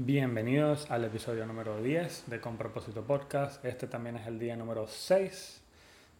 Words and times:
Bienvenidos 0.00 0.88
al 0.92 1.04
episodio 1.06 1.44
número 1.44 1.82
10 1.82 2.26
de 2.28 2.40
Con 2.40 2.56
Propósito 2.56 3.02
Podcast. 3.02 3.64
Este 3.64 3.88
también 3.88 4.16
es 4.16 4.28
el 4.28 4.38
día 4.38 4.54
número 4.54 4.86
6 4.86 5.60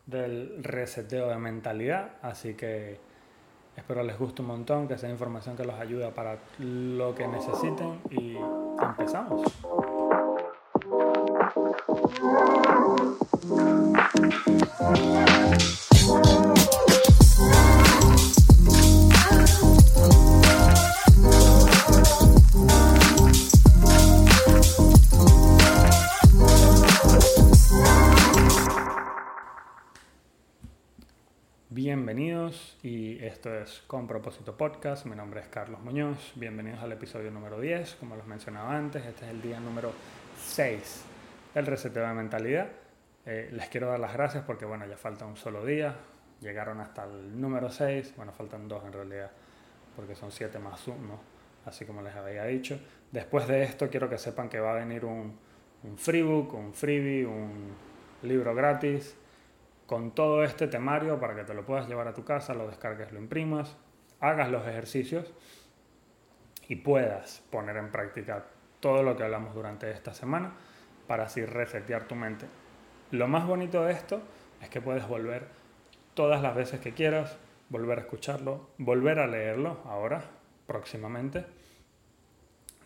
del 0.05 0.65
reseteo 0.65 1.29
de 1.29 1.37
mentalidad, 1.37 2.17
así 2.21 2.55
que 2.55 2.99
espero 3.77 4.03
les 4.03 4.19
guste 4.19 4.43
un 4.43 4.49
montón, 4.49 4.89
que 4.89 4.99
sea 4.99 5.09
información 5.09 5.57
que 5.57 5.65
los 5.65 5.77
ayude 5.77 6.11
para 6.11 6.39
lo 6.59 7.15
que 7.15 7.29
necesiten 7.29 8.01
y 8.11 8.37
empezamos. 8.83 9.43
Y 32.83 33.23
esto 33.23 33.55
es 33.55 33.83
Con 33.87 34.07
Propósito 34.07 34.57
Podcast. 34.57 35.05
Mi 35.05 35.15
nombre 35.15 35.41
es 35.41 35.49
Carlos 35.49 35.81
Muñoz. 35.81 36.33
Bienvenidos 36.35 36.81
al 36.81 36.93
episodio 36.93 37.31
número 37.31 37.61
10. 37.61 37.97
Como 37.97 38.17
los 38.17 38.27
mencionaba 38.27 38.75
antes, 38.75 39.05
este 39.05 39.27
es 39.27 39.33
el 39.33 39.43
día 39.43 39.61
número 39.61 39.93
6 40.47 41.03
del 41.55 41.67
reseteo 41.67 42.07
de 42.07 42.15
mentalidad. 42.15 42.69
Eh, 43.27 43.51
les 43.53 43.69
quiero 43.69 43.89
dar 43.89 44.01
las 44.01 44.15
gracias 44.15 44.45
porque, 44.45 44.65
bueno, 44.65 44.87
ya 44.87 44.97
falta 44.97 45.27
un 45.27 45.37
solo 45.37 45.67
día. 45.67 45.95
Llegaron 46.41 46.81
hasta 46.81 47.05
el 47.05 47.39
número 47.39 47.69
6. 47.69 48.15
Bueno, 48.17 48.33
faltan 48.33 48.67
dos 48.67 48.83
en 48.85 48.95
realidad 48.95 49.31
porque 49.95 50.15
son 50.15 50.33
7 50.33 50.59
más 50.59 50.89
1, 50.89 50.97
así 51.67 51.85
como 51.85 52.01
les 52.01 52.15
había 52.15 52.45
dicho. 52.45 52.81
Después 53.13 53.47
de 53.47 53.63
esto, 53.65 53.91
quiero 53.91 54.09
que 54.09 54.17
sepan 54.17 54.49
que 54.49 54.59
va 54.59 54.73
a 54.73 54.77
venir 54.77 55.05
un, 55.05 55.39
un 55.83 55.99
freebook, 55.99 56.55
un 56.55 56.73
freebie, 56.73 57.27
un 57.27 57.75
libro 58.23 58.55
gratis 58.55 59.17
con 59.89 60.11
todo 60.11 60.45
este 60.45 60.69
temario 60.69 61.19
para 61.19 61.35
que 61.35 61.45
te 61.45 61.55
lo 61.55 61.65
puedas 61.65 61.89
llevar 61.89 62.09
a 62.09 62.13
tu 62.13 62.23
casa, 62.23 62.53
lo 62.53 62.69
descargues, 62.69 63.11
lo 63.11 63.19
imprimas, 63.19 63.75
hagas 64.21 64.51
los 64.51 64.67
ejercicios 64.67 65.33
y 66.69 66.77
puedas 66.77 67.43
poner 67.51 67.79
en 67.79 67.91
práctica 67.91 68.45
todo 68.81 69.03
lo 69.03 69.17
que 69.17 69.23
hablamos 69.23 69.55
durante 69.55 69.91
esta 69.91 70.13
semana 70.13 70.53
para 71.07 71.25
así 71.25 71.43
resetear 71.43 72.07
tu 72.07 72.17
mente. 72.17 72.45
Lo 73.13 73.29
más 73.29 73.47
bonito 73.47 73.83
de 73.83 73.95
esto 73.95 74.21
es 74.61 74.69
que 74.69 74.83
puedes 74.83 75.09
volver 75.09 75.49
todas 76.13 76.43
las 76.43 76.55
veces 76.55 76.81
que 76.81 76.93
quieras, 76.93 77.39
volver 77.71 77.97
a 77.97 78.03
escucharlo, 78.03 78.69
volver 78.77 79.19
a 79.19 79.27
leerlo 79.27 79.81
ahora, 79.87 80.23
próximamente, 80.67 81.47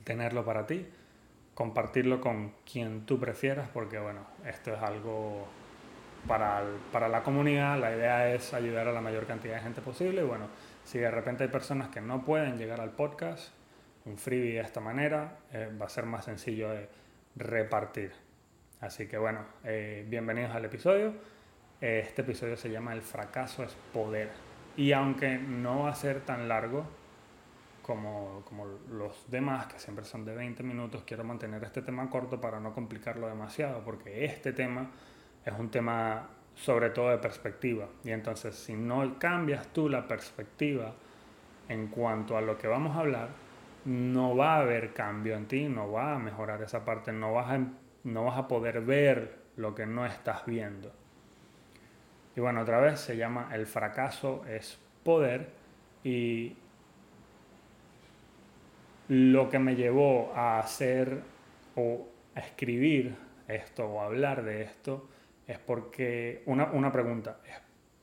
tenerlo 0.04 0.44
para 0.44 0.68
ti, 0.68 0.86
compartirlo 1.54 2.20
con 2.20 2.54
quien 2.64 3.06
tú 3.06 3.18
prefieras, 3.18 3.68
porque 3.70 3.98
bueno, 3.98 4.20
esto 4.46 4.72
es 4.72 4.80
algo 4.80 5.48
para, 6.26 6.62
para, 6.92 7.08
la 7.08 7.22
comunidad, 7.22 7.78
la 7.78 7.94
idea 7.94 8.32
es 8.34 8.54
ayudar 8.54 8.88
a 8.88 8.92
la 8.92 9.00
mayor 9.00 9.26
cantidad 9.26 9.54
de 9.54 9.60
gente 9.60 9.80
posible. 9.80 10.22
Y 10.22 10.24
bueno, 10.24 10.46
si 10.84 10.98
de 10.98 11.10
repente 11.10 11.44
hay 11.44 11.50
personas 11.50 11.88
que 11.88 12.00
no 12.00 12.24
pueden 12.24 12.58
llegar 12.58 12.80
al 12.80 12.90
podcast, 12.90 13.52
un 14.04 14.18
freebie 14.18 14.54
de 14.54 14.60
esta 14.60 14.80
manera 14.80 15.38
eh, 15.52 15.70
va 15.80 15.86
a 15.86 15.88
ser 15.88 16.06
más 16.06 16.24
sencillo 16.24 16.70
de 16.70 16.88
repartir. 17.36 18.12
Así 18.80 19.06
que 19.06 19.16
bueno, 19.16 19.40
eh, 19.64 20.04
bienvenidos 20.08 20.52
al 20.52 20.64
episodio. 20.64 21.14
Este 21.80 22.22
episodio 22.22 22.56
se 22.56 22.70
llama 22.70 22.92
El 22.92 23.02
fracaso 23.02 23.62
es 23.62 23.76
poder. 23.92 24.30
Y 24.76 24.92
aunque 24.92 25.38
no 25.38 25.84
va 25.84 25.90
a 25.90 25.94
ser 25.94 26.20
tan 26.20 26.48
largo 26.48 26.84
como, 27.82 28.42
como 28.44 28.66
los 28.90 29.30
demás, 29.30 29.66
que 29.66 29.78
siempre 29.78 30.04
son 30.04 30.24
de 30.24 30.34
20 30.34 30.62
minutos, 30.62 31.02
quiero 31.04 31.24
mantener 31.24 31.62
este 31.64 31.82
tema 31.82 32.08
corto 32.08 32.40
para 32.40 32.60
no 32.60 32.72
complicarlo 32.72 33.28
demasiado, 33.28 33.84
porque 33.84 34.24
este 34.24 34.52
tema 34.52 34.90
es 35.44 35.52
un 35.58 35.70
tema 35.70 36.28
sobre 36.54 36.90
todo 36.90 37.10
de 37.10 37.18
perspectiva. 37.18 37.88
Y 38.04 38.10
entonces 38.10 38.54
si 38.54 38.74
no 38.74 39.18
cambias 39.18 39.66
tú 39.68 39.88
la 39.88 40.06
perspectiva 40.06 40.92
en 41.68 41.88
cuanto 41.88 42.36
a 42.36 42.40
lo 42.40 42.58
que 42.58 42.68
vamos 42.68 42.96
a 42.96 43.00
hablar, 43.00 43.28
no 43.84 44.36
va 44.36 44.56
a 44.56 44.60
haber 44.60 44.92
cambio 44.92 45.36
en 45.36 45.46
ti, 45.46 45.68
no 45.68 45.90
va 45.90 46.14
a 46.14 46.18
mejorar 46.18 46.62
esa 46.62 46.84
parte, 46.84 47.12
no 47.12 47.32
vas 47.32 47.50
a, 47.50 47.60
no 48.04 48.24
vas 48.24 48.38
a 48.38 48.48
poder 48.48 48.80
ver 48.82 49.38
lo 49.56 49.74
que 49.74 49.86
no 49.86 50.06
estás 50.06 50.46
viendo. 50.46 50.92
Y 52.36 52.40
bueno, 52.40 52.62
otra 52.62 52.80
vez 52.80 53.00
se 53.00 53.16
llama 53.16 53.50
el 53.52 53.66
fracaso 53.66 54.44
es 54.46 54.78
poder 55.04 55.50
y 56.04 56.56
lo 59.08 59.50
que 59.50 59.58
me 59.58 59.74
llevó 59.74 60.32
a 60.34 60.58
hacer 60.58 61.22
o 61.76 62.06
a 62.34 62.40
escribir 62.40 63.14
esto 63.48 63.86
o 63.86 64.00
hablar 64.00 64.42
de 64.44 64.62
esto 64.62 65.08
es 65.46 65.58
porque, 65.58 66.42
una, 66.46 66.66
una 66.72 66.92
pregunta, 66.92 67.38
es 67.46 67.56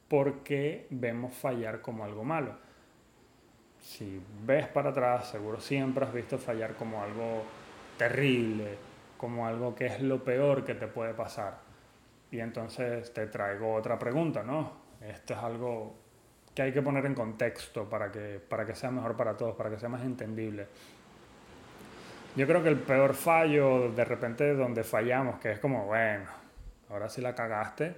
por 0.07 0.39
qué 0.44 0.88
vemos 0.89 1.33
fallar 1.33 1.81
como 1.81 2.03
algo 2.03 2.23
malo. 2.23 2.55
Si 3.79 4.22
ves 4.45 4.67
para 4.67 4.89
atrás, 4.89 5.29
seguro 5.29 5.59
siempre 5.59 6.05
has 6.05 6.13
visto 6.13 6.38
fallar 6.38 6.75
como 6.75 7.01
algo 7.01 7.44
terrible, 7.97 8.77
como 9.17 9.47
algo 9.47 9.75
que 9.75 9.85
es 9.85 10.01
lo 10.01 10.23
peor 10.23 10.66
que 10.66 10.75
te 10.75 10.88
puede 10.88 11.13
pasar. 11.13 11.59
Y 12.31 12.39
entonces 12.39 13.13
te 13.13 13.27
traigo 13.27 13.73
otra 13.73 13.97
pregunta, 13.97 14.44
¿no? 14.44 14.73
Esto 15.01 15.33
es 15.33 15.39
algo 15.39 15.95
que 16.53 16.63
hay 16.63 16.73
que 16.73 16.81
poner 16.81 17.06
en 17.06 17.16
contexto 17.16 17.89
para 17.89 18.11
que, 18.11 18.39
para 18.39 18.66
que 18.66 18.75
sea 18.75 18.91
mejor 18.91 19.16
para 19.16 19.38
todos, 19.38 19.56
para 19.56 19.69
que 19.69 19.79
sea 19.79 19.89
más 19.89 20.03
entendible. 20.03 20.67
Yo 22.35 22.45
creo 22.45 22.61
que 22.61 22.69
el 22.69 22.79
peor 22.79 23.13
fallo, 23.13 23.91
de 23.91 24.06
repente, 24.06 24.53
donde 24.53 24.83
fallamos, 24.83 25.39
que 25.39 25.51
es 25.51 25.59
como, 25.59 25.85
bueno, 25.85 26.25
Ahora 26.89 27.09
si 27.09 27.22
la 27.22 27.35
cagaste, 27.35 27.95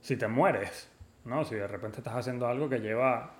si 0.00 0.16
te 0.16 0.28
mueres, 0.28 0.88
¿no? 1.24 1.44
Si 1.44 1.54
de 1.54 1.66
repente 1.66 1.98
estás 1.98 2.14
haciendo 2.14 2.46
algo 2.46 2.68
que 2.68 2.80
lleva... 2.80 3.34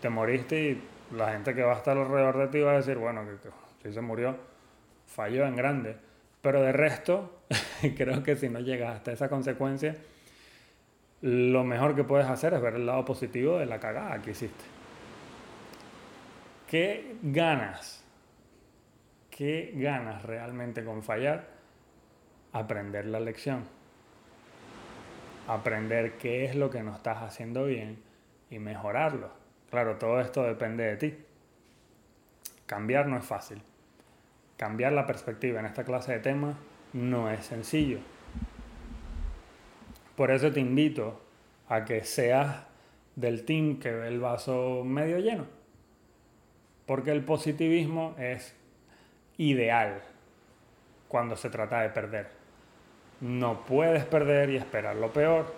Te 0.00 0.10
moriste 0.10 0.60
y 0.60 0.82
la 1.14 1.32
gente 1.32 1.54
que 1.54 1.62
va 1.62 1.72
a 1.72 1.76
estar 1.76 1.96
alrededor 1.96 2.38
de 2.38 2.48
ti 2.48 2.60
va 2.60 2.72
a 2.72 2.76
decir, 2.76 2.98
bueno, 2.98 3.22
si 3.82 3.92
se 3.92 4.00
murió, 4.00 4.36
falló 5.06 5.46
en 5.46 5.56
grande. 5.56 5.96
Pero 6.42 6.62
de 6.62 6.72
resto, 6.72 7.42
creo 7.96 8.22
que 8.22 8.36
si 8.36 8.48
no 8.48 8.60
llegas 8.60 8.96
hasta 8.96 9.12
esa 9.12 9.28
consecuencia, 9.28 9.96
lo 11.22 11.64
mejor 11.64 11.96
que 11.96 12.04
puedes 12.04 12.26
hacer 12.26 12.54
es 12.54 12.60
ver 12.60 12.74
el 12.74 12.86
lado 12.86 13.04
positivo 13.04 13.58
de 13.58 13.66
la 13.66 13.80
cagada 13.80 14.20
que 14.20 14.32
hiciste. 14.32 14.64
¿Qué 16.68 17.16
ganas? 17.22 18.04
¿Qué 19.30 19.72
ganas 19.74 20.22
realmente 20.24 20.84
con 20.84 21.02
fallar? 21.02 21.55
Aprender 22.58 23.04
la 23.04 23.20
lección, 23.20 23.64
aprender 25.46 26.16
qué 26.16 26.46
es 26.46 26.54
lo 26.54 26.70
que 26.70 26.82
no 26.82 26.94
estás 26.94 27.18
haciendo 27.22 27.66
bien 27.66 27.98
y 28.50 28.58
mejorarlo. 28.58 29.30
Claro, 29.70 29.96
todo 29.96 30.20
esto 30.20 30.42
depende 30.42 30.84
de 30.84 30.96
ti. 30.96 31.18
Cambiar 32.64 33.08
no 33.08 33.18
es 33.18 33.24
fácil. 33.24 33.60
Cambiar 34.56 34.92
la 34.92 35.06
perspectiva 35.06 35.60
en 35.60 35.66
esta 35.66 35.84
clase 35.84 36.12
de 36.12 36.20
temas 36.20 36.56
no 36.94 37.30
es 37.30 37.44
sencillo. 37.44 37.98
Por 40.16 40.30
eso 40.30 40.50
te 40.50 40.60
invito 40.60 41.20
a 41.68 41.84
que 41.84 42.04
seas 42.04 42.64
del 43.16 43.44
team 43.44 43.78
que 43.78 43.90
ve 43.92 44.08
el 44.08 44.18
vaso 44.18 44.82
medio 44.82 45.18
lleno. 45.18 45.46
Porque 46.86 47.10
el 47.10 47.22
positivismo 47.22 48.14
es 48.18 48.56
ideal 49.36 50.00
cuando 51.08 51.36
se 51.36 51.50
trata 51.50 51.82
de 51.82 51.90
perder 51.90 52.45
no 53.20 53.64
puedes 53.64 54.04
perder 54.04 54.50
y 54.50 54.56
esperar 54.56 54.96
lo 54.96 55.12
peor 55.12 55.52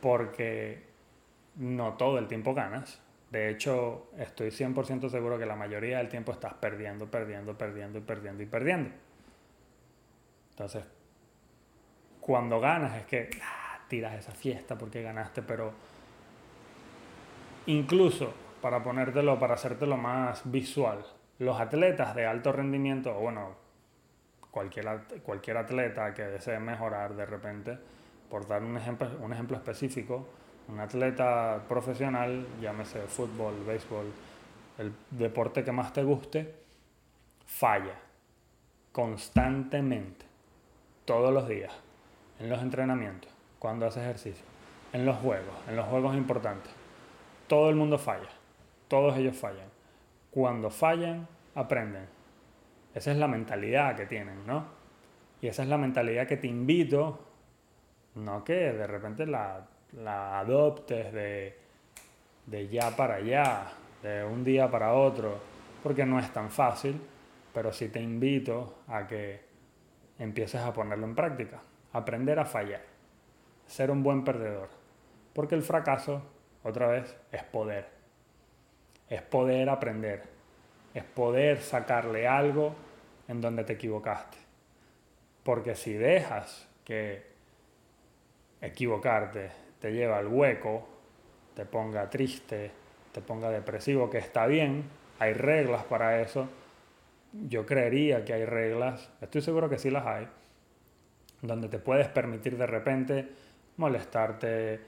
porque 0.00 0.82
no 1.56 1.94
todo 1.94 2.18
el 2.18 2.28
tiempo 2.28 2.54
ganas. 2.54 3.00
De 3.30 3.50
hecho, 3.50 4.10
estoy 4.16 4.48
100% 4.48 5.10
seguro 5.10 5.38
que 5.38 5.44
la 5.44 5.56
mayoría 5.56 5.98
del 5.98 6.08
tiempo 6.08 6.32
estás 6.32 6.54
perdiendo, 6.54 7.06
perdiendo, 7.10 7.56
perdiendo 7.56 7.98
y 7.98 8.00
perdiendo 8.00 8.42
y 8.42 8.46
perdiendo. 8.46 8.90
Entonces, 10.50 10.84
cuando 12.20 12.58
ganas 12.58 12.96
es 12.96 13.06
que 13.06 13.30
ah, 13.42 13.80
tiras 13.88 14.14
esa 14.14 14.32
fiesta 14.32 14.78
porque 14.78 15.02
ganaste, 15.02 15.42
pero 15.42 15.72
incluso 17.66 18.32
para 18.62 18.82
ponértelo, 18.82 19.38
para 19.38 19.54
hacértelo 19.54 19.96
más 19.96 20.50
visual, 20.50 21.04
los 21.38 21.60
atletas 21.60 22.14
de 22.14 22.26
alto 22.26 22.50
rendimiento, 22.52 23.14
bueno, 23.14 23.67
cualquier, 24.50 24.86
cualquier 25.22 25.56
atleta 25.56 26.14
que 26.14 26.22
desee 26.24 26.58
mejorar 26.58 27.14
de 27.14 27.26
repente, 27.26 27.78
por 28.30 28.46
dar 28.46 28.62
un 28.62 28.76
ejemplo, 28.76 29.10
un 29.20 29.32
ejemplo 29.32 29.56
específico, 29.56 30.26
un 30.68 30.80
atleta 30.80 31.62
profesional, 31.68 32.46
llámese 32.60 33.00
fútbol, 33.02 33.54
béisbol, 33.66 34.06
el 34.78 34.92
deporte 35.10 35.64
que 35.64 35.72
más 35.72 35.92
te 35.92 36.02
guste, 36.02 36.54
falla 37.46 37.94
constantemente, 38.92 40.26
todos 41.04 41.32
los 41.32 41.48
días, 41.48 41.72
en 42.38 42.48
los 42.50 42.60
entrenamientos, 42.60 43.30
cuando 43.58 43.86
hace 43.86 44.00
ejercicio, 44.00 44.44
en 44.92 45.06
los 45.06 45.16
juegos, 45.18 45.54
en 45.68 45.76
los 45.76 45.86
juegos 45.86 46.16
importantes. 46.16 46.72
Todo 47.46 47.70
el 47.70 47.76
mundo 47.76 47.98
falla, 47.98 48.28
todos 48.88 49.16
ellos 49.16 49.36
fallan. 49.36 49.68
Cuando 50.30 50.70
fallan, 50.70 51.26
aprenden 51.54 52.06
Esa 52.98 53.12
es 53.12 53.16
la 53.18 53.28
mentalidad 53.28 53.94
que 53.94 54.06
tienen, 54.06 54.44
¿no? 54.44 54.64
Y 55.40 55.46
esa 55.46 55.62
es 55.62 55.68
la 55.68 55.78
mentalidad 55.78 56.26
que 56.26 56.36
te 56.36 56.48
invito, 56.48 57.20
no 58.16 58.42
que 58.42 58.72
de 58.72 58.88
repente 58.88 59.24
la, 59.24 59.64
la 59.92 60.40
adoptes 60.40 61.12
de, 61.12 61.56
de 62.46 62.66
ya 62.66 62.90
para 62.96 63.14
allá, 63.14 63.66
de 64.02 64.24
un 64.24 64.42
día 64.42 64.68
para 64.68 64.94
otro, 64.94 65.38
porque 65.80 66.04
no 66.04 66.18
es 66.18 66.28
tan 66.32 66.50
fácil, 66.50 67.00
pero 67.54 67.72
sí 67.72 67.88
te 67.88 68.00
invito 68.00 68.80
a 68.88 69.06
que 69.06 69.42
empieces 70.18 70.60
a 70.60 70.72
ponerlo 70.72 71.06
en 71.06 71.14
práctica, 71.14 71.60
aprender 71.92 72.40
a 72.40 72.46
fallar, 72.46 72.82
ser 73.64 73.92
un 73.92 74.02
buen 74.02 74.24
perdedor, 74.24 74.70
porque 75.34 75.54
el 75.54 75.62
fracaso, 75.62 76.20
otra 76.64 76.88
vez, 76.88 77.16
es 77.30 77.44
poder, 77.44 77.86
es 79.08 79.22
poder 79.22 79.70
aprender, 79.70 80.24
es 80.94 81.04
poder 81.04 81.60
sacarle 81.60 82.26
algo 82.26 82.87
en 83.28 83.40
donde 83.40 83.64
te 83.64 83.74
equivocaste, 83.74 84.38
porque 85.44 85.74
si 85.74 85.92
dejas 85.92 86.66
que 86.84 87.22
equivocarte 88.60 89.50
te 89.80 89.92
lleva 89.92 90.18
al 90.18 90.26
hueco, 90.26 90.88
te 91.54 91.64
ponga 91.64 92.08
triste, 92.10 92.70
te 93.12 93.20
ponga 93.20 93.50
depresivo, 93.50 94.10
que 94.10 94.18
está 94.18 94.46
bien, 94.46 94.84
hay 95.18 95.32
reglas 95.32 95.84
para 95.84 96.20
eso. 96.20 96.48
Yo 97.32 97.66
creería 97.66 98.24
que 98.24 98.32
hay 98.32 98.44
reglas, 98.44 99.10
estoy 99.20 99.42
seguro 99.42 99.68
que 99.68 99.78
sí 99.78 99.90
las 99.90 100.06
hay, 100.06 100.28
donde 101.42 101.68
te 101.68 101.78
puedes 101.78 102.08
permitir 102.08 102.56
de 102.56 102.66
repente 102.66 103.28
molestarte, 103.76 104.80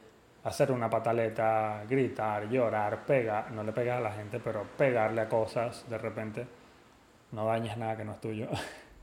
hacer 0.44 0.72
una 0.72 0.88
pataleta, 0.88 1.84
gritar, 1.88 2.48
llorar, 2.48 3.04
pegar, 3.04 3.50
no 3.52 3.62
le 3.62 3.72
pegas 3.72 3.98
a 3.98 4.00
la 4.00 4.12
gente, 4.12 4.40
pero 4.40 4.64
pegarle 4.76 5.20
a 5.20 5.28
cosas 5.28 5.88
de 5.88 5.98
repente, 5.98 6.46
no 7.32 7.46
dañes 7.46 7.76
nada 7.76 7.96
que 7.96 8.04
no 8.04 8.12
es 8.12 8.20
tuyo. 8.20 8.48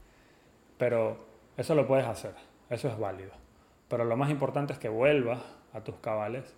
Pero 0.77 1.17
eso 1.57 1.75
lo 1.75 1.87
puedes 1.87 2.05
hacer, 2.05 2.33
eso 2.69 2.87
es 2.87 2.97
válido. 2.97 3.31
Pero 3.87 4.05
lo 4.05 4.17
más 4.17 4.29
importante 4.29 4.73
es 4.73 4.79
que 4.79 4.89
vuelvas 4.89 5.39
a 5.73 5.81
tus 5.81 5.95
cabales 5.95 6.55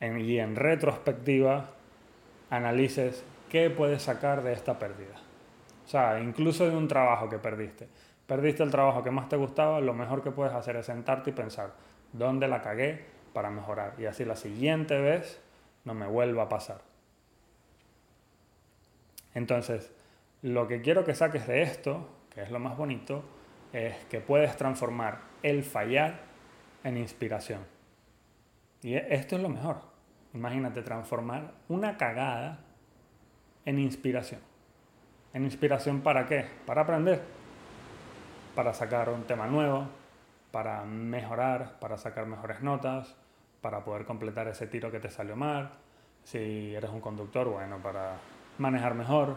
y 0.00 0.38
en 0.38 0.56
retrospectiva 0.56 1.70
analices 2.48 3.22
qué 3.50 3.68
puedes 3.68 4.02
sacar 4.02 4.42
de 4.42 4.52
esta 4.52 4.78
pérdida. 4.78 5.16
O 5.84 5.88
sea, 5.88 6.20
incluso 6.20 6.68
de 6.68 6.76
un 6.76 6.88
trabajo 6.88 7.28
que 7.28 7.38
perdiste. 7.38 7.88
Perdiste 8.26 8.62
el 8.62 8.70
trabajo 8.70 9.02
que 9.02 9.10
más 9.10 9.28
te 9.28 9.36
gustaba, 9.36 9.80
lo 9.80 9.92
mejor 9.92 10.22
que 10.22 10.30
puedes 10.30 10.54
hacer 10.54 10.76
es 10.76 10.86
sentarte 10.86 11.30
y 11.30 11.32
pensar, 11.32 11.72
¿dónde 12.12 12.48
la 12.48 12.62
cagué 12.62 13.04
para 13.32 13.50
mejorar? 13.50 13.94
Y 13.98 14.06
así 14.06 14.24
la 14.24 14.36
siguiente 14.36 14.98
vez 15.00 15.40
no 15.84 15.94
me 15.94 16.06
vuelva 16.06 16.44
a 16.44 16.48
pasar. 16.48 16.89
Entonces, 19.34 19.92
lo 20.42 20.66
que 20.68 20.80
quiero 20.80 21.04
que 21.04 21.14
saques 21.14 21.46
de 21.46 21.62
esto, 21.62 22.08
que 22.30 22.42
es 22.42 22.50
lo 22.50 22.58
más 22.58 22.76
bonito, 22.76 23.22
es 23.72 23.94
que 24.06 24.20
puedes 24.20 24.56
transformar 24.56 25.20
el 25.42 25.62
fallar 25.62 26.20
en 26.84 26.96
inspiración. 26.96 27.60
Y 28.82 28.94
esto 28.94 29.36
es 29.36 29.42
lo 29.42 29.48
mejor. 29.48 29.82
Imagínate 30.32 30.82
transformar 30.82 31.52
una 31.68 31.96
cagada 31.96 32.60
en 33.64 33.78
inspiración. 33.78 34.40
¿En 35.32 35.44
inspiración 35.44 36.00
para 36.00 36.26
qué? 36.26 36.46
Para 36.66 36.82
aprender, 36.82 37.20
para 38.54 38.72
sacar 38.72 39.10
un 39.10 39.24
tema 39.24 39.46
nuevo, 39.46 39.86
para 40.50 40.82
mejorar, 40.84 41.78
para 41.78 41.98
sacar 41.98 42.26
mejores 42.26 42.62
notas, 42.62 43.14
para 43.60 43.84
poder 43.84 44.04
completar 44.04 44.48
ese 44.48 44.66
tiro 44.66 44.90
que 44.90 45.00
te 45.00 45.10
salió 45.10 45.36
mal. 45.36 45.70
Si 46.24 46.74
eres 46.74 46.90
un 46.90 47.00
conductor, 47.00 47.48
bueno, 47.48 47.78
para 47.78 48.16
manejar 48.58 48.94
mejor. 48.94 49.36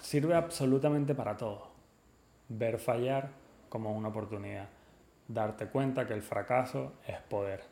Sirve 0.00 0.34
absolutamente 0.34 1.14
para 1.14 1.36
todo. 1.36 1.68
Ver 2.48 2.78
fallar 2.78 3.30
como 3.68 3.92
una 3.92 4.08
oportunidad. 4.08 4.68
Darte 5.28 5.66
cuenta 5.66 6.06
que 6.06 6.14
el 6.14 6.22
fracaso 6.22 6.94
es 7.06 7.18
poder. 7.22 7.62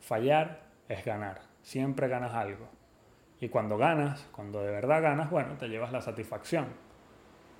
Fallar 0.00 0.60
es 0.88 1.04
ganar. 1.04 1.40
Siempre 1.62 2.08
ganas 2.08 2.34
algo. 2.34 2.68
Y 3.40 3.48
cuando 3.48 3.76
ganas, 3.76 4.26
cuando 4.32 4.62
de 4.62 4.70
verdad 4.70 5.02
ganas, 5.02 5.30
bueno, 5.30 5.56
te 5.58 5.68
llevas 5.68 5.92
la 5.92 6.00
satisfacción 6.00 6.66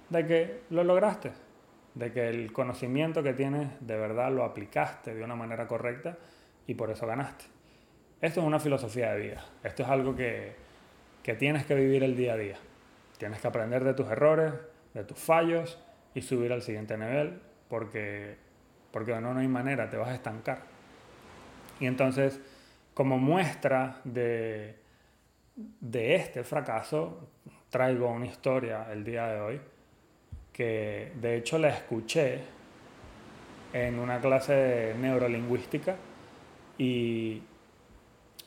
de 0.08 0.26
que 0.26 0.62
lo 0.70 0.85
lograste, 0.85 1.32
de 1.94 2.12
que 2.12 2.29
el 2.29 2.52
conocimiento 2.52 3.23
que 3.23 3.35
tienes 3.35 3.69
de 3.81 3.96
verdad 3.96 4.32
lo 4.32 4.44
aplicaste 4.44 5.14
de 5.14 5.23
una 5.23 5.37
manera 5.37 5.67
correcta 5.67 6.17
y 6.67 6.75
por 6.75 6.90
eso 6.90 7.06
ganaste. 7.06 7.44
Esto 8.20 8.40
es 8.40 8.46
una 8.46 8.58
filosofía 8.58 9.12
de 9.12 9.20
vida. 9.20 9.44
Esto 9.62 9.82
es 9.82 9.88
algo 9.88 10.14
que, 10.14 10.56
que 11.28 11.34
tienes 11.34 11.66
que 11.66 11.75
vivir 11.75 12.02
el 12.04 12.16
día 12.16 12.32
a 12.32 12.36
día. 12.38 12.56
Tienes 13.19 13.38
que 13.38 13.48
aprender 13.48 13.84
de 13.84 13.92
tus 13.92 14.08
errores, 14.08 14.50
de 14.94 15.04
tus 15.04 15.19
fallos 15.19 15.78
y 16.14 16.22
subir 16.22 16.54
al 16.54 16.62
siguiente 16.62 16.96
nivel 16.96 17.38
porque, 17.69 18.38
porque 18.90 19.12
no, 19.20 19.34
no 19.34 19.40
hay 19.40 19.46
manera, 19.46 19.90
te 19.90 19.98
vas 19.98 20.08
a 20.08 20.14
estancar. 20.14 20.62
Y 21.80 21.86
entonces 21.86 22.40
como 22.94 23.19
muestra 23.19 24.00
de, 24.04 24.78
de 25.54 26.14
este 26.14 26.44
fracaso, 26.44 27.28
traigo 27.69 28.10
una 28.10 28.25
historia 28.25 28.90
el 28.90 29.04
día 29.04 29.26
de 29.26 29.40
hoy 29.40 29.60
que 30.50 31.12
de 31.20 31.36
hecho 31.36 31.58
la 31.58 31.69
escuché 31.69 32.38
en 33.75 33.98
una 33.98 34.19
clase 34.19 34.54
de 34.54 34.94
neurolingüística 34.94 35.94
y 36.78 37.42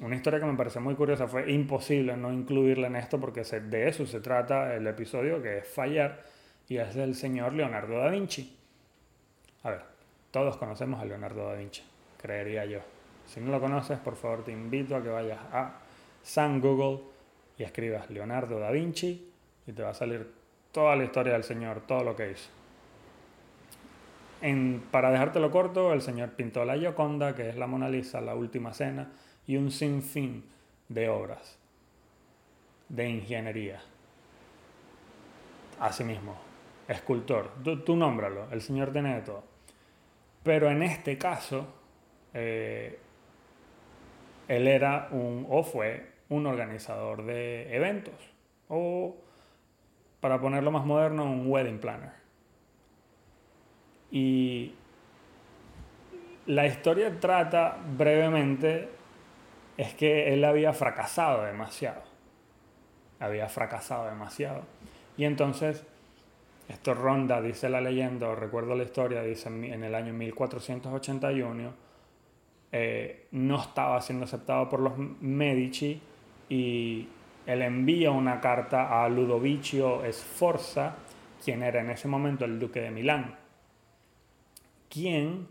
una 0.01 0.15
historia 0.15 0.39
que 0.39 0.45
me 0.45 0.57
parece 0.57 0.79
muy 0.79 0.95
curiosa, 0.95 1.27
fue 1.27 1.51
imposible 1.51 2.17
no 2.17 2.33
incluirla 2.33 2.87
en 2.87 2.95
esto 2.95 3.19
porque 3.19 3.43
de 3.43 3.87
eso 3.87 4.05
se 4.05 4.19
trata 4.19 4.75
el 4.75 4.85
episodio, 4.87 5.41
que 5.41 5.59
es 5.59 5.67
fallar, 5.67 6.21
y 6.67 6.77
es 6.77 6.95
del 6.95 7.13
señor 7.15 7.53
Leonardo 7.53 7.99
da 7.99 8.09
Vinci. 8.09 8.57
A 9.63 9.69
ver, 9.69 9.81
todos 10.31 10.57
conocemos 10.57 10.99
a 10.99 11.05
Leonardo 11.05 11.47
da 11.47 11.53
Vinci, 11.53 11.83
creería 12.17 12.65
yo. 12.65 12.79
Si 13.27 13.39
no 13.39 13.51
lo 13.51 13.61
conoces, 13.61 13.99
por 13.99 14.15
favor 14.15 14.43
te 14.43 14.51
invito 14.51 14.95
a 14.95 15.03
que 15.03 15.09
vayas 15.09 15.39
a 15.51 15.79
San 16.23 16.59
Google 16.59 17.03
y 17.57 17.63
escribas 17.63 18.09
Leonardo 18.09 18.59
da 18.59 18.71
Vinci 18.71 19.31
y 19.67 19.71
te 19.71 19.83
va 19.83 19.89
a 19.89 19.93
salir 19.93 20.31
toda 20.71 20.95
la 20.95 21.03
historia 21.03 21.33
del 21.33 21.43
señor, 21.43 21.81
todo 21.81 22.03
lo 22.03 22.15
que 22.15 22.31
hizo. 22.31 22.49
En, 24.41 24.83
para 24.89 25.11
dejártelo 25.11 25.51
corto, 25.51 25.93
el 25.93 26.01
señor 26.01 26.31
pintó 26.31 26.65
la 26.65 26.75
Gioconda, 26.75 27.35
que 27.35 27.49
es 27.49 27.55
la 27.55 27.67
Mona 27.67 27.87
Lisa, 27.87 28.19
la 28.21 28.33
Última 28.33 28.73
Cena, 28.73 29.11
y 29.47 29.57
un 29.57 29.71
sinfín 29.71 30.43
de 30.89 31.09
obras 31.09 31.57
de 32.89 33.09
ingeniería. 33.09 33.81
Asimismo, 35.79 36.35
escultor, 36.87 37.51
tú, 37.63 37.79
tú 37.79 37.95
nómbralo, 37.95 38.47
el 38.51 38.61
señor 38.61 38.91
tiene 38.91 39.15
de 39.15 39.21
todo. 39.21 39.43
Pero 40.43 40.69
en 40.69 40.83
este 40.83 41.17
caso, 41.17 41.67
eh, 42.33 42.99
él 44.47 44.67
era 44.67 45.07
un, 45.11 45.45
o 45.49 45.63
fue 45.63 46.11
un 46.29 46.45
organizador 46.45 47.23
de 47.23 47.75
eventos, 47.75 48.15
o 48.67 49.15
para 50.19 50.39
ponerlo 50.39 50.71
más 50.71 50.85
moderno, 50.85 51.23
un 51.23 51.47
wedding 51.47 51.79
planner. 51.79 52.11
Y 54.11 54.73
la 56.47 56.67
historia 56.67 57.19
trata 57.19 57.77
brevemente 57.97 58.89
es 59.81 59.95
que 59.95 60.31
él 60.31 60.43
había 60.45 60.73
fracasado 60.73 61.43
demasiado. 61.43 62.03
Había 63.19 63.49
fracasado 63.49 64.05
demasiado. 64.05 64.61
Y 65.17 65.25
entonces, 65.25 65.83
esto 66.69 66.93
ronda, 66.93 67.41
dice 67.41 67.67
la 67.67 67.81
leyenda, 67.81 68.29
o 68.29 68.35
recuerdo 68.35 68.75
la 68.75 68.83
historia, 68.83 69.23
dice 69.23 69.49
en 69.49 69.83
el 69.83 69.95
año 69.95 70.13
1481, 70.13 71.73
eh, 72.71 73.27
no 73.31 73.59
estaba 73.59 73.99
siendo 74.01 74.25
aceptado 74.25 74.69
por 74.69 74.81
los 74.81 74.93
Medici 74.97 75.99
y 76.47 77.07
él 77.47 77.61
envía 77.63 78.11
una 78.11 78.39
carta 78.39 79.03
a 79.03 79.09
Ludovicio 79.09 80.01
Sforza, 80.11 80.95
quien 81.43 81.63
era 81.63 81.81
en 81.81 81.89
ese 81.89 82.07
momento 82.07 82.45
el 82.45 82.59
duque 82.59 82.81
de 82.81 82.91
Milán, 82.91 83.35
quien, 84.89 85.47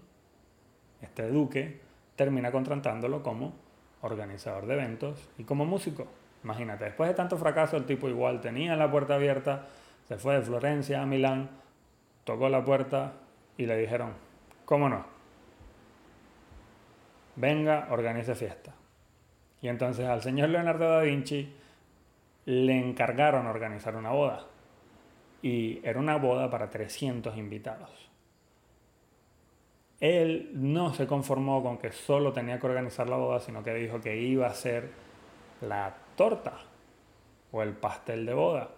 este 1.02 1.28
duque, 1.28 1.80
termina 2.14 2.52
contratándolo 2.52 3.24
como 3.24 3.69
organizador 4.02 4.66
de 4.66 4.74
eventos 4.74 5.28
y 5.38 5.44
como 5.44 5.64
músico. 5.64 6.06
Imagínate, 6.42 6.84
después 6.84 7.08
de 7.08 7.14
tanto 7.14 7.36
fracaso, 7.36 7.76
el 7.76 7.84
tipo 7.84 8.08
igual 8.08 8.40
tenía 8.40 8.76
la 8.76 8.90
puerta 8.90 9.16
abierta, 9.16 9.66
se 10.08 10.16
fue 10.16 10.34
de 10.34 10.42
Florencia 10.42 11.02
a 11.02 11.06
Milán, 11.06 11.50
tocó 12.24 12.48
la 12.48 12.64
puerta 12.64 13.12
y 13.56 13.66
le 13.66 13.76
dijeron, 13.76 14.14
¿cómo 14.64 14.88
no? 14.88 15.20
venga, 17.40 17.88
organice 17.90 18.34
fiesta. 18.34 18.74
Y 19.62 19.68
entonces 19.68 20.06
al 20.06 20.22
señor 20.22 20.50
Leonardo 20.50 20.88
da 20.90 21.00
Vinci 21.00 21.52
le 22.46 22.78
encargaron 22.78 23.46
organizar 23.46 23.96
una 23.96 24.10
boda. 24.10 24.46
Y 25.42 25.80
era 25.86 25.98
una 25.98 26.16
boda 26.16 26.50
para 26.50 26.70
300 26.70 27.36
invitados. 27.36 28.09
Él 30.00 30.50
no 30.54 30.94
se 30.94 31.06
conformó 31.06 31.62
con 31.62 31.76
que 31.76 31.92
solo 31.92 32.32
tenía 32.32 32.58
que 32.58 32.66
organizar 32.66 33.08
la 33.08 33.16
boda, 33.16 33.40
sino 33.40 33.62
que 33.62 33.74
dijo 33.74 34.00
que 34.00 34.16
iba 34.16 34.46
a 34.46 34.50
hacer 34.50 34.90
la 35.60 35.94
torta 36.16 36.54
o 37.52 37.62
el 37.62 37.74
pastel 37.74 38.24
de 38.24 38.32
boda. 38.32 38.70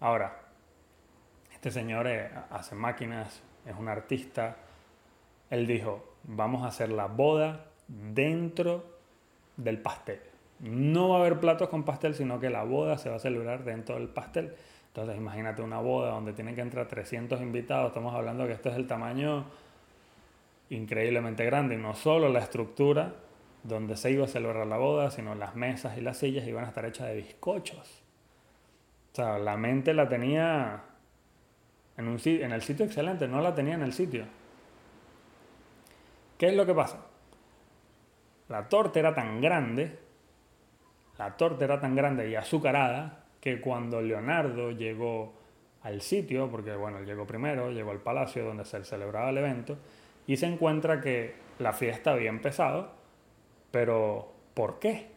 Ahora, 0.00 0.36
este 1.52 1.70
señor 1.70 2.08
eh, 2.08 2.28
hace 2.50 2.74
máquinas, 2.74 3.40
es 3.64 3.74
un 3.78 3.88
artista. 3.88 4.56
Él 5.48 5.66
dijo, 5.66 6.04
vamos 6.24 6.64
a 6.64 6.68
hacer 6.68 6.90
la 6.90 7.06
boda 7.06 7.66
dentro 7.86 8.84
del 9.56 9.78
pastel. 9.78 10.20
No 10.58 11.10
va 11.10 11.16
a 11.16 11.20
haber 11.20 11.38
platos 11.38 11.68
con 11.68 11.84
pastel, 11.84 12.14
sino 12.14 12.40
que 12.40 12.50
la 12.50 12.64
boda 12.64 12.98
se 12.98 13.10
va 13.10 13.16
a 13.16 13.20
celebrar 13.20 13.62
dentro 13.62 13.94
del 13.94 14.08
pastel. 14.08 14.54
Entonces 14.88 15.16
imagínate 15.16 15.62
una 15.62 15.78
boda 15.78 16.10
donde 16.10 16.32
tienen 16.32 16.54
que 16.54 16.62
entrar 16.62 16.88
300 16.88 17.40
invitados. 17.40 17.88
Estamos 17.88 18.14
hablando 18.14 18.46
que 18.46 18.54
este 18.54 18.70
es 18.70 18.76
el 18.76 18.86
tamaño 18.86 19.44
increíblemente 20.70 21.44
grande. 21.44 21.76
No 21.76 21.94
solo 21.94 22.28
la 22.28 22.40
estructura 22.40 23.14
donde 23.62 23.96
se 23.96 24.10
iba 24.10 24.24
a 24.24 24.28
celebrar 24.28 24.66
la 24.66 24.76
boda, 24.76 25.10
sino 25.10 25.34
las 25.34 25.56
mesas 25.56 25.98
y 25.98 26.00
las 26.00 26.18
sillas 26.18 26.46
iban 26.46 26.64
a 26.64 26.68
estar 26.68 26.84
hechas 26.84 27.08
de 27.08 27.16
bizcochos. 27.16 28.02
O 29.12 29.16
sea, 29.16 29.38
la 29.38 29.56
mente 29.56 29.94
la 29.94 30.08
tenía 30.08 30.82
en, 31.96 32.08
un, 32.08 32.20
en 32.24 32.52
el 32.52 32.62
sitio 32.62 32.84
excelente, 32.84 33.26
no 33.26 33.40
la 33.40 33.54
tenía 33.54 33.74
en 33.74 33.82
el 33.82 33.92
sitio. 33.92 34.24
¿Qué 36.38 36.48
es 36.48 36.54
lo 36.54 36.66
que 36.66 36.74
pasa? 36.74 37.06
La 38.48 38.68
torta 38.68 38.98
era 38.98 39.14
tan 39.14 39.40
grande, 39.40 39.98
la 41.18 41.36
torta 41.36 41.64
era 41.64 41.80
tan 41.80 41.96
grande 41.96 42.28
y 42.28 42.34
azucarada, 42.34 43.24
que 43.40 43.60
cuando 43.60 44.02
Leonardo 44.02 44.70
llegó 44.70 45.34
al 45.82 46.00
sitio, 46.02 46.50
porque 46.50 46.74
bueno, 46.74 46.98
él 46.98 47.06
llegó 47.06 47.26
primero, 47.26 47.70
llegó 47.70 47.92
al 47.92 48.00
palacio 48.00 48.44
donde 48.44 48.64
se 48.64 48.84
celebraba 48.84 49.30
el 49.30 49.38
evento, 49.38 49.78
y 50.26 50.36
se 50.36 50.46
encuentra 50.46 51.00
que 51.00 51.34
la 51.58 51.72
fiesta 51.72 52.12
había 52.12 52.30
empezado, 52.30 52.90
pero 53.70 54.32
¿por 54.54 54.78
qué? 54.78 55.08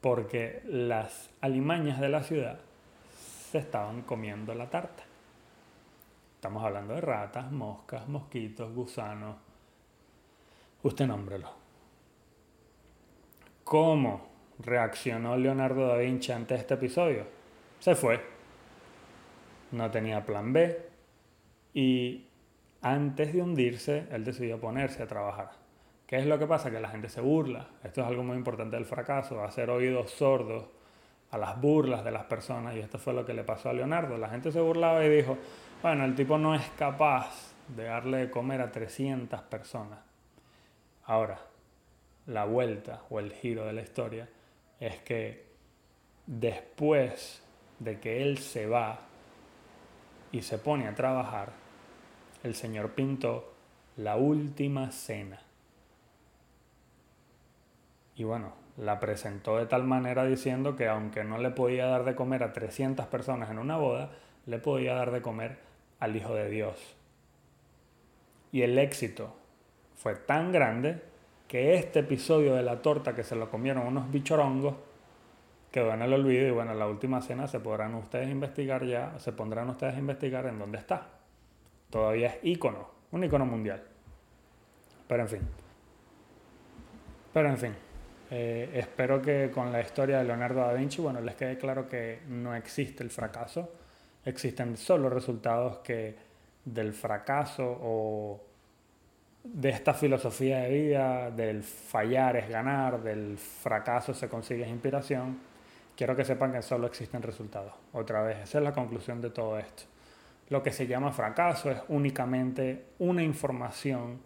Porque 0.00 0.62
las 0.66 1.30
alimañas 1.40 2.00
de 2.00 2.08
la 2.08 2.22
ciudad 2.22 2.60
se 3.50 3.58
estaban 3.58 4.02
comiendo 4.02 4.54
la 4.54 4.70
tarta. 4.70 5.04
Estamos 6.36 6.62
hablando 6.62 6.94
de 6.94 7.00
ratas, 7.00 7.50
moscas, 7.50 8.06
mosquitos, 8.06 8.74
gusanos. 8.74 9.36
Usted 10.82 11.06
nómbrelo. 11.06 11.50
¿Cómo 13.64 14.28
reaccionó 14.58 15.36
Leonardo 15.38 15.88
da 15.88 15.96
Vinci 15.96 16.32
ante 16.32 16.54
este 16.54 16.74
episodio? 16.74 17.26
Se 17.80 17.94
fue. 17.94 18.20
No 19.72 19.90
tenía 19.90 20.26
plan 20.26 20.52
B. 20.52 20.86
Y 21.72 22.26
antes 22.84 23.32
de 23.32 23.40
hundirse, 23.40 24.06
él 24.10 24.24
decidió 24.24 24.60
ponerse 24.60 25.02
a 25.02 25.06
trabajar. 25.06 25.52
¿Qué 26.06 26.16
es 26.16 26.26
lo 26.26 26.38
que 26.38 26.46
pasa? 26.46 26.70
Que 26.70 26.80
la 26.80 26.90
gente 26.90 27.08
se 27.08 27.22
burla. 27.22 27.66
Esto 27.82 28.02
es 28.02 28.06
algo 28.06 28.22
muy 28.22 28.36
importante 28.36 28.76
del 28.76 28.84
fracaso, 28.84 29.42
hacer 29.42 29.70
oídos 29.70 30.10
sordos 30.10 30.66
a 31.30 31.38
las 31.38 31.58
burlas 31.58 32.04
de 32.04 32.10
las 32.10 32.24
personas. 32.24 32.76
Y 32.76 32.80
esto 32.80 32.98
fue 32.98 33.14
lo 33.14 33.24
que 33.24 33.32
le 33.32 33.42
pasó 33.42 33.70
a 33.70 33.72
Leonardo. 33.72 34.18
La 34.18 34.28
gente 34.28 34.52
se 34.52 34.60
burlaba 34.60 35.02
y 35.02 35.08
dijo, 35.08 35.38
bueno, 35.82 36.04
el 36.04 36.14
tipo 36.14 36.36
no 36.36 36.54
es 36.54 36.68
capaz 36.76 37.54
de 37.74 37.84
darle 37.84 38.18
de 38.18 38.30
comer 38.30 38.60
a 38.60 38.70
300 38.70 39.40
personas. 39.44 40.00
Ahora, 41.06 41.38
la 42.26 42.44
vuelta 42.44 43.00
o 43.08 43.18
el 43.18 43.32
giro 43.32 43.64
de 43.64 43.72
la 43.72 43.80
historia 43.80 44.28
es 44.78 44.98
que 44.98 45.46
después 46.26 47.42
de 47.78 47.98
que 47.98 48.22
él 48.22 48.36
se 48.36 48.66
va 48.66 48.98
y 50.32 50.42
se 50.42 50.58
pone 50.58 50.86
a 50.86 50.94
trabajar, 50.94 51.63
el 52.44 52.54
Señor 52.54 52.90
pintó 52.90 53.52
la 53.96 54.16
última 54.16 54.92
cena. 54.92 55.40
Y 58.14 58.22
bueno, 58.24 58.52
la 58.76 59.00
presentó 59.00 59.56
de 59.56 59.66
tal 59.66 59.84
manera 59.84 60.24
diciendo 60.24 60.76
que 60.76 60.86
aunque 60.86 61.24
no 61.24 61.38
le 61.38 61.50
podía 61.50 61.86
dar 61.86 62.04
de 62.04 62.14
comer 62.14 62.42
a 62.42 62.52
300 62.52 63.06
personas 63.06 63.50
en 63.50 63.58
una 63.58 63.78
boda, 63.78 64.10
le 64.46 64.58
podía 64.58 64.94
dar 64.94 65.10
de 65.10 65.22
comer 65.22 65.58
al 66.00 66.14
Hijo 66.14 66.34
de 66.34 66.50
Dios. 66.50 66.96
Y 68.52 68.60
el 68.60 68.78
éxito 68.78 69.34
fue 69.96 70.14
tan 70.14 70.52
grande 70.52 71.02
que 71.48 71.74
este 71.74 72.00
episodio 72.00 72.54
de 72.54 72.62
la 72.62 72.82
torta 72.82 73.14
que 73.14 73.24
se 73.24 73.36
lo 73.36 73.50
comieron 73.50 73.86
unos 73.86 74.10
bichorongos 74.10 74.74
quedó 75.72 75.94
en 75.94 76.02
el 76.02 76.12
olvido 76.12 76.46
y 76.46 76.50
bueno, 76.50 76.74
la 76.74 76.86
última 76.86 77.22
cena 77.22 77.48
se 77.48 77.58
podrán 77.58 77.94
ustedes 77.94 78.28
investigar 78.28 78.84
ya, 78.84 79.18
se 79.18 79.32
pondrán 79.32 79.70
ustedes 79.70 79.94
a 79.94 79.98
investigar 79.98 80.46
en 80.46 80.58
dónde 80.58 80.78
está 80.78 81.23
todavía 81.94 82.26
es 82.26 82.38
ícono, 82.42 82.88
un 83.12 83.22
ícono 83.22 83.46
mundial. 83.46 83.80
Pero 85.06 85.22
en 85.22 85.28
fin. 85.28 85.40
Pero 87.32 87.48
en 87.50 87.56
fin. 87.56 87.72
Eh, 88.32 88.68
espero 88.74 89.22
que 89.22 89.52
con 89.54 89.70
la 89.70 89.80
historia 89.80 90.18
de 90.18 90.24
Leonardo 90.24 90.58
da 90.62 90.72
Vinci, 90.72 91.00
bueno, 91.00 91.20
les 91.20 91.36
quede 91.36 91.56
claro 91.56 91.88
que 91.88 92.22
no 92.26 92.52
existe 92.52 93.04
el 93.04 93.10
fracaso, 93.10 93.74
existen 94.24 94.76
solo 94.76 95.08
resultados 95.08 95.78
que 95.84 96.16
del 96.64 96.94
fracaso 96.94 97.64
o 97.64 98.40
de 99.44 99.68
esta 99.68 99.94
filosofía 99.94 100.62
de 100.62 100.70
vida, 100.70 101.30
del 101.30 101.62
fallar 101.62 102.38
es 102.38 102.48
ganar, 102.48 103.04
del 103.04 103.38
fracaso 103.38 104.12
se 104.14 104.28
consigue 104.28 104.68
inspiración, 104.68 105.38
quiero 105.96 106.16
que 106.16 106.24
sepan 106.24 106.50
que 106.50 106.62
solo 106.62 106.88
existen 106.88 107.22
resultados. 107.22 107.72
Otra 107.92 108.20
vez, 108.22 108.38
esa 108.38 108.58
es 108.58 108.64
la 108.64 108.72
conclusión 108.72 109.20
de 109.20 109.30
todo 109.30 109.56
esto. 109.60 109.93
Lo 110.48 110.62
que 110.62 110.72
se 110.72 110.86
llama 110.86 111.12
fracaso 111.12 111.70
es 111.70 111.78
únicamente 111.88 112.84
una 112.98 113.22
información 113.22 114.20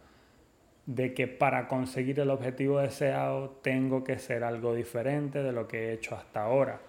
de 0.87 1.13
que 1.13 1.29
para 1.29 1.69
conseguir 1.69 2.19
el 2.19 2.31
objetivo 2.31 2.81
deseado 2.81 3.51
tengo 3.63 4.05
que 4.05 4.19
ser 4.19 4.43
algo 4.43 4.75
diferente 4.75 5.43
de 5.43 5.53
lo 5.53 5.69
que 5.69 5.89
he 5.89 5.93
hecho 5.93 6.17
hasta 6.17 6.43
ahora. 6.43 6.81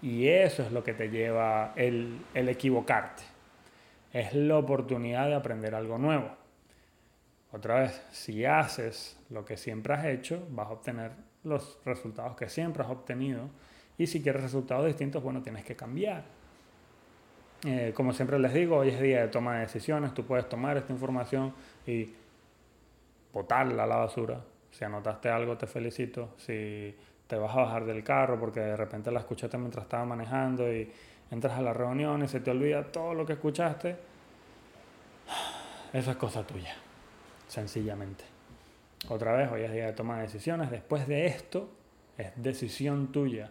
Y 0.00 0.28
eso 0.28 0.62
es 0.62 0.70
lo 0.70 0.84
que 0.84 0.94
te 0.94 1.10
lleva 1.10 1.72
el, 1.76 2.20
el 2.32 2.48
equivocarte. 2.48 3.22
Es 4.12 4.34
la 4.34 4.56
oportunidad 4.58 5.26
de 5.26 5.34
aprender 5.34 5.74
algo 5.74 5.98
nuevo. 5.98 6.30
Otra 7.52 7.80
vez, 7.80 8.02
si 8.12 8.44
haces 8.44 9.18
lo 9.30 9.44
que 9.44 9.56
siempre 9.56 9.94
has 9.94 10.04
hecho, 10.06 10.46
vas 10.50 10.68
a 10.68 10.72
obtener 10.72 11.12
los 11.42 11.78
resultados 11.84 12.36
que 12.36 12.48
siempre 12.48 12.82
has 12.82 12.90
obtenido. 12.90 13.48
Y 13.98 14.06
si 14.06 14.22
quieres 14.22 14.42
resultados 14.42 14.86
distintos, 14.86 15.22
bueno, 15.22 15.42
tienes 15.42 15.64
que 15.64 15.76
cambiar. 15.76 16.24
Eh, 17.64 17.92
como 17.94 18.12
siempre 18.12 18.38
les 18.38 18.52
digo, 18.52 18.76
hoy 18.76 18.90
es 18.90 19.00
día 19.00 19.22
de 19.22 19.28
toma 19.28 19.54
de 19.54 19.60
decisiones. 19.60 20.12
Tú 20.12 20.24
puedes 20.24 20.48
tomar 20.48 20.76
esta 20.76 20.92
información 20.92 21.54
y 21.86 22.12
botarla 23.32 23.84
a 23.84 23.86
la 23.86 23.96
basura. 23.96 24.40
Si 24.70 24.84
anotaste 24.84 25.30
algo, 25.30 25.56
te 25.56 25.66
felicito. 25.66 26.34
Si 26.36 26.94
te 27.26 27.36
vas 27.36 27.54
a 27.56 27.62
bajar 27.62 27.86
del 27.86 28.04
carro 28.04 28.38
porque 28.38 28.60
de 28.60 28.76
repente 28.76 29.10
la 29.10 29.20
escuchaste 29.20 29.56
mientras 29.56 29.84
estaba 29.84 30.04
manejando 30.04 30.70
y 30.70 30.90
entras 31.30 31.58
a 31.58 31.62
la 31.62 31.72
reunión 31.72 32.22
y 32.22 32.28
se 32.28 32.40
te 32.40 32.50
olvida 32.50 32.84
todo 32.84 33.14
lo 33.14 33.24
que 33.24 33.32
escuchaste, 33.32 33.96
eso 35.92 36.10
es 36.10 36.16
cosa 36.16 36.46
tuya, 36.46 36.74
sencillamente. 37.48 38.24
Otra 39.08 39.32
vez, 39.32 39.50
hoy 39.50 39.62
es 39.62 39.72
día 39.72 39.86
de 39.86 39.92
toma 39.92 40.16
de 40.16 40.22
decisiones. 40.22 40.70
Después 40.70 41.08
de 41.08 41.26
esto, 41.26 41.70
es 42.18 42.30
decisión 42.36 43.10
tuya. 43.10 43.50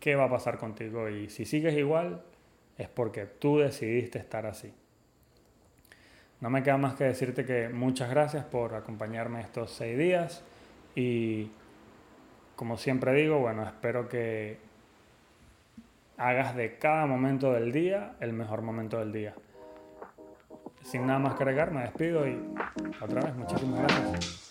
¿Qué 0.00 0.14
va 0.14 0.24
a 0.24 0.30
pasar 0.30 0.58
contigo? 0.58 1.08
Y 1.08 1.28
si 1.28 1.44
sigues 1.44 1.76
igual, 1.76 2.22
es 2.78 2.88
porque 2.88 3.26
tú 3.26 3.58
decidiste 3.58 4.18
estar 4.18 4.46
así. 4.46 4.72
No 6.40 6.48
me 6.50 6.62
queda 6.62 6.78
más 6.78 6.94
que 6.94 7.04
decirte 7.04 7.44
que 7.44 7.68
muchas 7.68 8.08
gracias 8.08 8.44
por 8.44 8.76
acompañarme 8.76 9.40
estos 9.40 9.72
seis 9.72 9.98
días 9.98 10.44
y 10.94 11.50
como 12.54 12.76
siempre 12.76 13.12
digo, 13.12 13.40
bueno, 13.40 13.64
espero 13.64 14.08
que 14.08 14.58
hagas 16.16 16.54
de 16.54 16.78
cada 16.78 17.06
momento 17.06 17.52
del 17.52 17.72
día 17.72 18.12
el 18.20 18.32
mejor 18.32 18.62
momento 18.62 18.98
del 19.00 19.12
día. 19.12 19.34
Sin 20.82 21.06
nada 21.06 21.18
más 21.18 21.34
que 21.34 21.44
me 21.44 21.82
despido 21.82 22.26
y 22.26 22.40
otra 23.00 23.22
vez 23.22 23.34
muchísimas 23.34 23.82
gracias. 23.82 24.48